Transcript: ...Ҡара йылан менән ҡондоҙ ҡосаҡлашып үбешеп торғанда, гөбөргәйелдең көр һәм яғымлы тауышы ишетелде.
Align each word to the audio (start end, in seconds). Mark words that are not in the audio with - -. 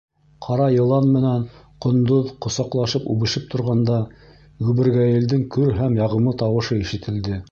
...Ҡара 0.43 0.63
йылан 0.75 1.09
менән 1.15 1.43
ҡондоҙ 1.85 2.31
ҡосаҡлашып 2.45 3.05
үбешеп 3.15 3.45
торғанда, 3.53 3.99
гөбөргәйелдең 4.69 5.47
көр 5.57 5.71
һәм 5.83 6.01
яғымлы 6.03 6.37
тауышы 6.43 6.83
ишетелде. 6.87 7.43